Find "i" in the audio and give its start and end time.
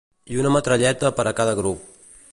0.35-0.39